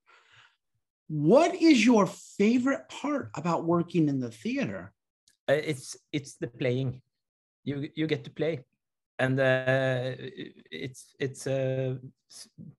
What 1.07 1.55
is 1.55 1.85
your 1.85 2.07
favorite 2.07 2.89
part 2.89 3.29
about 3.35 3.65
working 3.65 4.09
in 4.09 4.19
the 4.19 4.31
theater? 4.31 4.91
Uh, 5.47 5.53
it's 5.53 5.95
it's 6.11 6.35
the 6.35 6.47
playing. 6.47 7.01
You 7.63 7.89
you 7.95 8.07
get 8.07 8.23
to 8.23 8.31
play, 8.31 8.63
and 9.19 9.39
uh, 9.39 10.15
it's 10.71 11.15
it's 11.19 11.45
uh, 11.45 11.95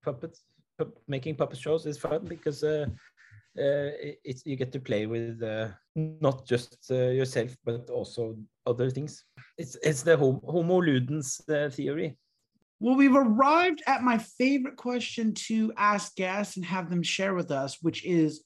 puppets 0.02 0.42
making 1.09 1.37
puppet 1.37 1.59
shows 1.59 1.87
is 1.87 1.99
fun 1.99 2.25
because 2.25 2.62
uh, 2.62 2.87
uh, 3.59 3.90
it's 4.25 4.45
you 4.45 4.56
get 4.56 4.73
to 4.73 4.80
play 4.80 5.06
with 5.06 5.42
uh, 5.42 5.68
not 5.95 6.47
just 6.47 6.90
uh, 6.90 7.09
yourself 7.09 7.56
but 7.64 7.88
also 7.90 8.37
other 8.66 8.90
things. 8.90 9.25
It's 9.56 9.76
it's 9.83 10.02
the 10.02 10.16
Homo 10.16 10.80
ludens 10.80 11.40
theory. 11.73 12.18
Well, 12.78 12.97
we've 12.97 13.16
arrived 13.16 13.83
at 13.87 14.02
my 14.02 14.18
favorite 14.18 14.76
question 14.76 15.33
to 15.49 15.73
ask 15.76 16.14
guests 16.16 16.56
and 16.56 16.64
have 16.64 16.90
them 16.90 17.02
share 17.02 17.35
with 17.35 17.50
us, 17.50 17.78
which 17.80 18.04
is, 18.04 18.42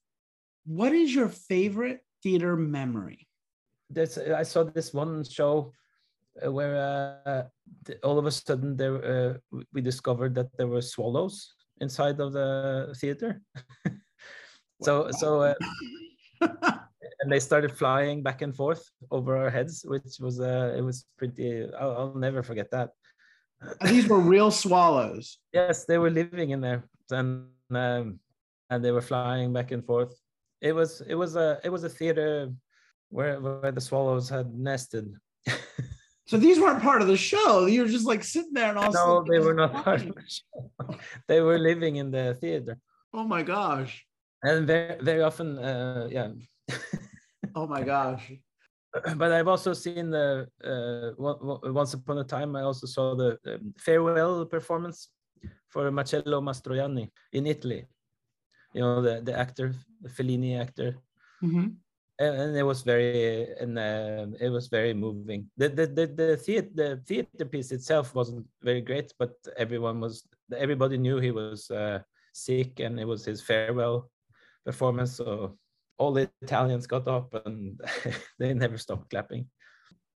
what 0.64 0.92
is 0.92 1.14
your 1.14 1.28
favorite 1.28 2.00
theater 2.22 2.56
memory? 2.56 3.26
There's, 3.88 4.18
I 4.18 4.44
saw 4.44 4.62
this 4.62 4.94
one 4.94 5.24
show 5.24 5.72
where 6.44 6.76
uh, 7.26 7.42
all 8.04 8.18
of 8.18 8.26
a 8.26 8.30
sudden 8.30 8.76
there 8.76 9.04
uh, 9.04 9.58
we 9.72 9.80
discovered 9.80 10.34
that 10.36 10.56
there 10.56 10.68
were 10.68 10.82
swallows 10.82 11.54
inside 11.80 12.20
of 12.20 12.32
the 12.32 12.94
theater. 12.98 13.42
So 14.82 15.10
so 15.10 15.42
uh, 15.42 15.54
and 17.20 17.30
they 17.30 17.40
started 17.40 17.76
flying 17.76 18.22
back 18.22 18.42
and 18.42 18.54
forth 18.54 18.82
over 19.10 19.36
our 19.36 19.50
heads, 19.50 19.84
which 19.86 20.18
was 20.20 20.40
uh, 20.40 20.74
it 20.76 20.80
was 20.80 21.04
pretty. 21.18 21.68
I'll, 21.78 21.96
I'll 21.96 22.14
never 22.14 22.42
forget 22.42 22.70
that. 22.70 22.90
And 23.80 23.90
these 23.90 24.08
were 24.08 24.20
real 24.20 24.50
swallows. 24.50 25.38
yes, 25.52 25.84
they 25.84 25.98
were 25.98 26.10
living 26.10 26.50
in 26.50 26.60
there, 26.60 26.84
and 27.10 27.46
um, 27.70 28.18
and 28.70 28.84
they 28.84 28.90
were 28.90 29.02
flying 29.02 29.52
back 29.52 29.70
and 29.70 29.84
forth. 29.84 30.14
It 30.60 30.72
was 30.72 31.02
it 31.06 31.14
was 31.14 31.36
a 31.36 31.60
it 31.64 31.70
was 31.70 31.84
a 31.84 31.88
theater 31.88 32.52
where 33.10 33.40
where 33.40 33.72
the 33.72 33.80
swallows 33.80 34.28
had 34.28 34.54
nested. 34.54 35.12
So 36.26 36.36
these 36.36 36.60
weren't 36.60 36.80
part 36.80 37.02
of 37.02 37.08
the 37.08 37.16
show. 37.16 37.66
You 37.66 37.82
were 37.82 37.88
just 37.88 38.06
like 38.06 38.22
sitting 38.22 38.52
there 38.52 38.68
and 38.68 38.78
all. 38.78 38.92
No, 38.92 39.24
they 39.28 39.40
were 39.40 39.52
not 39.52 39.82
part 39.82 40.02
of 40.02 40.14
the 40.14 40.22
show. 40.28 40.96
They 41.26 41.40
were 41.40 41.58
living 41.58 41.96
in 41.96 42.12
the 42.12 42.38
theater. 42.40 42.78
Oh 43.12 43.24
my 43.24 43.42
gosh 43.42 44.06
and 44.42 44.66
very 44.66 44.96
very 45.00 45.22
often 45.22 45.58
uh, 45.58 46.08
yeah 46.10 46.28
oh 47.54 47.66
my 47.66 47.82
gosh 47.82 48.32
but 49.16 49.32
i've 49.32 49.48
also 49.48 49.72
seen 49.72 50.10
the 50.10 50.46
uh, 50.64 51.10
once 51.72 51.94
upon 51.94 52.18
a 52.18 52.24
time 52.24 52.56
i 52.56 52.62
also 52.62 52.86
saw 52.86 53.14
the 53.14 53.38
um, 53.46 53.74
farewell 53.78 54.44
performance 54.44 55.08
for 55.68 55.90
marcello 55.90 56.40
mastroianni 56.40 57.08
in 57.32 57.46
italy 57.46 57.86
you 58.74 58.80
know 58.80 59.00
the, 59.02 59.20
the 59.22 59.36
actor 59.36 59.74
the 60.02 60.08
fellini 60.08 60.60
actor 60.60 60.96
mm-hmm. 61.42 61.68
and, 62.18 62.34
and, 62.40 62.56
it 62.56 62.62
was 62.62 62.82
very 62.82 63.46
and 63.60 63.78
uh, 63.78 64.26
it 64.40 64.48
was 64.48 64.68
very 64.68 64.94
moving 64.94 65.48
the 65.56 65.68
the 65.68 65.86
the, 65.86 66.06
the 66.06 66.36
theater 66.36 66.70
the 66.74 66.96
theater 67.06 67.44
piece 67.44 67.70
itself 67.72 68.14
wasn't 68.14 68.46
very 68.62 68.80
great 68.80 69.12
but 69.18 69.32
everyone 69.56 70.00
was 70.00 70.24
everybody 70.56 70.98
knew 70.98 71.18
he 71.18 71.30
was 71.30 71.70
uh, 71.70 71.98
sick 72.32 72.80
and 72.80 72.98
it 72.98 73.06
was 73.06 73.24
his 73.24 73.40
farewell 73.40 74.10
performance. 74.64 75.16
So 75.16 75.56
all 76.00 76.12
the 76.12 76.30
Italians 76.42 76.86
got 76.86 77.06
up 77.06 77.28
and 77.46 77.80
they 78.38 78.54
never 78.54 78.78
stopped 78.78 79.10
clapping. 79.10 79.46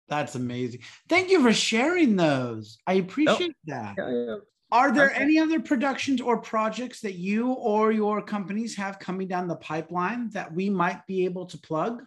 That's 0.07 0.35
amazing. 0.35 0.81
Thank 1.09 1.29
you 1.29 1.41
for 1.41 1.53
sharing 1.53 2.15
those. 2.15 2.77
I 2.87 2.93
appreciate 2.93 3.55
that. 3.65 3.95
Yeah, 3.97 4.09
yeah. 4.11 4.35
Are 4.71 4.91
there 4.91 5.11
okay. 5.11 5.21
any 5.21 5.37
other 5.37 5.59
productions 5.59 6.19
or 6.19 6.37
projects 6.37 6.99
that 7.01 7.15
you 7.15 7.51
or 7.51 7.91
your 7.91 8.21
companies 8.21 8.75
have 8.75 8.97
coming 8.97 9.27
down 9.27 9.47
the 9.47 9.57
pipeline 9.57 10.29
that 10.31 10.51
we 10.51 10.69
might 10.69 11.05
be 11.05 11.25
able 11.25 11.45
to 11.45 11.57
plug? 11.59 12.01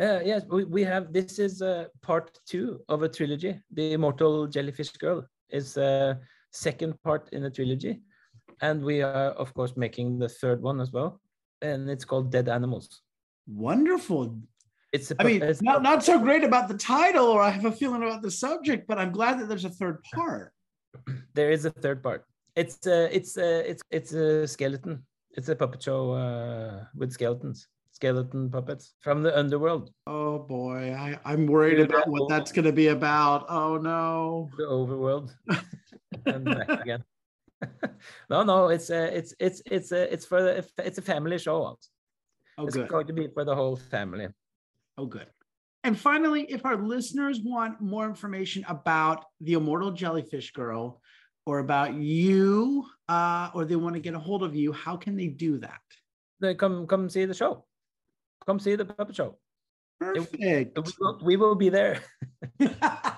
Uh, 0.00 0.20
yes, 0.24 0.42
we, 0.50 0.64
we 0.64 0.82
have. 0.82 1.12
This 1.12 1.38
is 1.38 1.62
uh, 1.62 1.86
part 2.02 2.38
two 2.46 2.80
of 2.88 3.02
a 3.02 3.08
trilogy. 3.08 3.60
The 3.72 3.92
Immortal 3.92 4.46
Jellyfish 4.48 4.92
Girl 4.92 5.24
is 5.50 5.76
a 5.76 5.84
uh, 5.84 6.14
second 6.52 7.00
part 7.02 7.28
in 7.32 7.42
the 7.42 7.50
trilogy. 7.50 8.00
And 8.60 8.82
we 8.82 9.02
are, 9.02 9.30
of 9.42 9.54
course, 9.54 9.76
making 9.76 10.18
the 10.18 10.28
third 10.28 10.60
one 10.60 10.80
as 10.80 10.92
well 10.92 11.20
and 11.62 11.88
it's 11.90 12.04
called 12.04 12.30
Dead 12.30 12.48
Animals. 12.48 13.02
Wonderful. 13.48 14.38
It's 14.92 15.10
a, 15.10 15.16
I 15.18 15.24
mean, 15.24 15.42
it's 15.42 15.62
not, 15.62 15.82
not 15.82 16.04
so 16.04 16.18
great 16.18 16.44
about 16.44 16.68
the 16.68 16.76
title, 16.76 17.26
or 17.26 17.42
I 17.42 17.50
have 17.50 17.64
a 17.64 17.72
feeling 17.72 18.02
about 18.02 18.22
the 18.22 18.30
subject, 18.30 18.86
but 18.86 18.98
I'm 18.98 19.10
glad 19.10 19.38
that 19.40 19.48
there's 19.48 19.64
a 19.64 19.70
third 19.70 20.02
part. 20.14 20.52
there 21.34 21.50
is 21.50 21.64
a 21.64 21.70
third 21.70 22.02
part. 22.02 22.24
It's 22.56 22.86
a, 22.86 23.14
it's 23.14 23.36
a, 23.36 23.70
it's 23.70 23.82
it's 23.90 24.12
a 24.12 24.46
skeleton. 24.48 25.04
It's 25.32 25.48
a 25.48 25.56
puppet 25.56 25.82
show 25.82 26.12
uh, 26.12 26.84
with 26.96 27.12
skeletons, 27.12 27.68
skeleton 27.92 28.50
puppets 28.50 28.94
from 29.00 29.22
the 29.22 29.36
underworld. 29.38 29.92
Oh 30.06 30.40
boy, 30.40 30.94
I, 30.94 31.18
I'm 31.24 31.46
worried 31.46 31.80
about 31.80 32.08
what 32.08 32.28
that's 32.28 32.50
going 32.50 32.64
to 32.64 32.72
be 32.72 32.88
about. 32.88 33.46
Oh 33.48 33.76
no. 33.76 34.50
the 34.56 34.64
overworld 34.64 35.32
and 36.26 36.44
back 36.44 36.68
again. 36.80 37.04
no, 38.30 38.42
no, 38.42 38.68
it's 38.68 38.90
a, 38.90 39.16
it's 39.16 39.34
it's 39.38 39.62
it's 39.66 39.92
a, 39.92 40.12
it's 40.12 40.24
for 40.24 40.42
the 40.42 40.66
it's 40.78 40.98
a 40.98 41.02
family 41.02 41.38
show. 41.38 41.78
Oh 42.58 42.66
it's 42.66 42.76
good. 42.76 42.88
going 42.88 43.06
to 43.06 43.12
be 43.12 43.28
for 43.28 43.44
the 43.44 43.54
whole 43.54 43.76
family. 43.76 44.26
Oh 44.98 45.06
good. 45.06 45.26
And 45.84 45.98
finally, 45.98 46.42
if 46.50 46.66
our 46.66 46.76
listeners 46.76 47.40
want 47.40 47.80
more 47.80 48.04
information 48.04 48.64
about 48.68 49.24
the 49.40 49.54
immortal 49.54 49.92
jellyfish 49.92 50.52
girl, 50.52 51.00
or 51.48 51.60
about 51.60 51.94
you, 51.94 52.84
uh, 53.08 53.48
or 53.54 53.64
they 53.64 53.74
want 53.74 53.94
to 53.94 54.00
get 54.00 54.12
a 54.12 54.18
hold 54.18 54.42
of 54.42 54.54
you, 54.54 54.70
how 54.70 54.98
can 54.98 55.16
they 55.16 55.28
do 55.28 55.56
that? 55.56 55.80
They 56.40 56.54
come 56.54 56.86
come 56.86 57.08
see 57.08 57.24
the 57.24 57.32
show. 57.32 57.64
Come 58.44 58.60
see 58.60 58.76
the 58.76 58.84
puppet 58.84 59.16
show. 59.16 59.38
Perfect. 59.98 60.76
We 60.76 60.92
will, 61.00 61.20
we 61.22 61.36
will 61.36 61.54
be 61.54 61.70
there. 61.70 62.02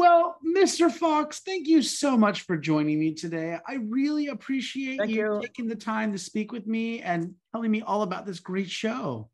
well, 0.00 0.36
Mr. 0.56 0.90
Fox, 0.90 1.40
thank 1.40 1.68
you 1.68 1.82
so 1.82 2.16
much 2.16 2.40
for 2.46 2.56
joining 2.56 2.98
me 2.98 3.12
today. 3.12 3.58
I 3.68 3.74
really 3.74 4.28
appreciate 4.28 4.98
you, 5.10 5.34
you. 5.34 5.40
taking 5.42 5.68
the 5.68 5.74
time 5.74 6.12
to 6.12 6.18
speak 6.18 6.52
with 6.52 6.66
me 6.66 7.02
and 7.02 7.34
telling 7.52 7.70
me 7.70 7.82
all 7.82 8.00
about 8.00 8.24
this 8.24 8.40
great 8.40 8.70
show. 8.70 9.28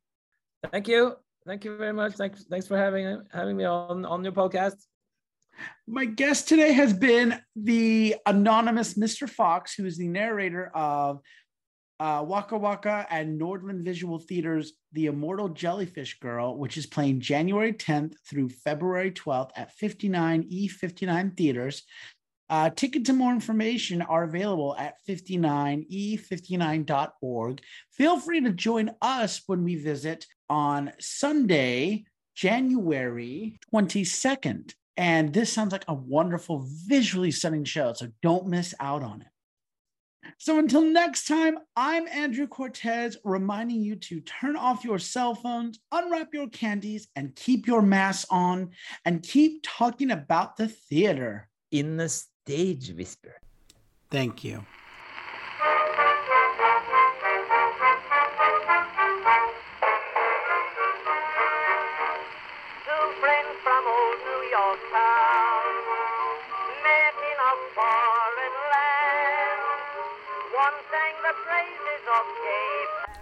Thank 0.73 0.89
you. 0.89 1.15
Thank 1.47 1.65
you 1.65 1.77
very 1.77 1.93
much. 1.93 2.15
Thanks 2.15 2.47
thanks 2.51 2.67
for 2.67 2.77
having 2.77 3.23
having 3.33 3.57
me 3.57 3.65
on 3.65 4.05
on 4.05 4.25
your 4.25 4.33
podcast. 4.33 4.75
My 5.87 6.05
guest 6.05 6.49
today 6.49 6.73
has 6.73 6.93
been 6.93 7.41
the 7.55 8.17
anonymous 8.27 8.95
Mr. 8.95 9.31
Fox, 9.31 9.73
who 9.73 9.87
is 9.87 9.97
the 9.97 10.09
narrator 10.09 10.73
of 10.75 11.21
uh, 11.99 12.23
Wakka 12.23 12.61
Wakka 12.61 13.07
and 13.11 13.41
Nordland 13.41 13.83
Visual 13.85 14.19
Theater's 14.19 14.73
The 14.93 15.07
Immortal 15.07 15.49
Jellyfish 15.49 16.19
Girl, 16.19 16.57
which 16.57 16.77
is 16.77 16.87
playing 16.87 17.21
January 17.21 17.73
10th 17.73 18.15
through 18.29 18.51
February 18.51 19.13
12th 19.13 19.51
at 19.57 19.73
59E59 19.79 21.37
Theaters. 21.37 21.83
Uh, 22.49 22.71
to 22.71 23.13
more 23.13 23.33
information 23.33 24.03
are 24.03 24.23
available 24.23 24.77
at 24.79 24.95
E 25.09 25.17
59e59.org. 26.19 27.61
Feel 27.91 28.21
free 28.21 28.41
to 28.41 28.53
join 28.53 28.95
us 29.03 29.43
when 29.47 29.65
we 29.65 29.75
visit 29.75 30.27
on 30.49 30.93
Sunday, 31.01 32.05
January 32.37 33.59
22nd. 33.75 34.75
And 34.97 35.33
this 35.33 35.53
sounds 35.53 35.73
like 35.73 35.85
a 35.89 35.95
wonderful, 35.95 36.65
visually 36.87 37.33
stunning 37.33 37.65
show. 37.65 37.93
So 37.95 38.09
don't 38.23 38.47
miss 38.47 38.75
out 38.79 39.03
on 39.03 39.23
it. 39.23 39.29
So 40.39 40.59
until 40.59 40.83
next 40.83 41.27
time, 41.27 41.59
I'm 41.77 42.07
Andrew 42.09 42.47
Cortez, 42.47 43.17
reminding 43.25 43.83
you 43.83 43.97
to 43.97 44.21
turn 44.21 44.57
off 44.57 44.85
your 44.85 44.99
cell 44.99 45.35
phones, 45.35 45.79
unwrap 45.93 46.35
your 46.35 46.49
candies, 46.49 47.09
and 47.17 47.35
keep 47.35 47.67
your 47.67 47.83
mask 47.83 48.29
on, 48.31 48.71
and 49.05 49.23
keep 49.23 49.61
talking 49.63 50.11
about 50.11 50.57
the 50.57 50.69
theater. 50.69 51.49
In 51.73 51.97
the 51.97 52.09
stage 52.09 52.93
whisper. 52.93 53.41
Thank 54.11 54.45
you. 54.45 54.65